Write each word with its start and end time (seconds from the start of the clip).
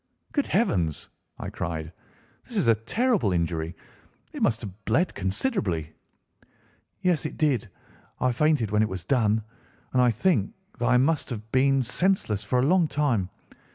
"Good 0.31 0.47
heavens!" 0.47 1.07
I 1.37 1.51
cried, 1.51 1.93
"this 2.45 2.57
is 2.57 2.67
a 2.67 2.73
terrible 2.73 3.31
injury. 3.31 3.75
It 4.33 4.41
must 4.41 4.61
have 4.61 4.83
bled 4.85 5.13
considerably." 5.13 5.93
"Yes, 7.03 7.23
it 7.27 7.37
did. 7.37 7.69
I 8.19 8.31
fainted 8.31 8.71
when 8.71 8.81
it 8.81 8.89
was 8.89 9.03
done, 9.03 9.43
and 9.93 10.01
I 10.01 10.09
think 10.09 10.55
that 10.79 10.87
I 10.87 10.97
must 10.97 11.29
have 11.29 11.51
been 11.51 11.83
senseless 11.83 12.43
for 12.43 12.57
a 12.57 12.63
long 12.65 12.87
time. 12.87 13.29